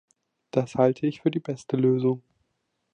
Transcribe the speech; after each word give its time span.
Das 0.49 0.73
halte 0.73 1.05
ich 1.05 1.21
für 1.21 1.29
die 1.29 1.37
beste 1.39 1.77
Lösung. 1.77 2.23